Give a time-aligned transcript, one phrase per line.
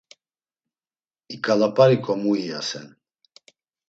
[1.33, 2.87] İǩalap̌ariǩo mu iyasen?